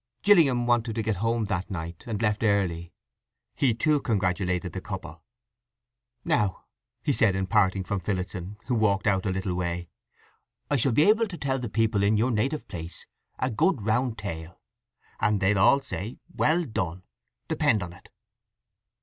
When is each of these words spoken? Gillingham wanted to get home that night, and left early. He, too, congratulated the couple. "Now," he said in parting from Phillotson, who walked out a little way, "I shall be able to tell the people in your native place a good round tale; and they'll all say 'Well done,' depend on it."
Gillingham 0.23 0.65
wanted 0.65 0.95
to 0.95 1.03
get 1.03 1.17
home 1.17 1.45
that 1.45 1.69
night, 1.69 2.05
and 2.07 2.23
left 2.23 2.41
early. 2.41 2.91
He, 3.53 3.75
too, 3.75 4.01
congratulated 4.01 4.73
the 4.73 4.81
couple. 4.81 5.21
"Now," 6.25 6.65
he 7.03 7.13
said 7.13 7.35
in 7.35 7.45
parting 7.45 7.83
from 7.83 7.99
Phillotson, 7.99 8.57
who 8.65 8.73
walked 8.73 9.05
out 9.05 9.27
a 9.27 9.29
little 9.29 9.53
way, 9.53 9.89
"I 10.71 10.77
shall 10.77 10.91
be 10.91 11.03
able 11.07 11.27
to 11.27 11.37
tell 11.37 11.59
the 11.59 11.69
people 11.69 12.01
in 12.01 12.17
your 12.17 12.31
native 12.31 12.67
place 12.67 13.05
a 13.37 13.51
good 13.51 13.83
round 13.83 14.17
tale; 14.17 14.59
and 15.19 15.39
they'll 15.39 15.59
all 15.59 15.81
say 15.81 16.17
'Well 16.35 16.63
done,' 16.65 17.03
depend 17.47 17.83
on 17.83 17.93
it." 17.93 18.09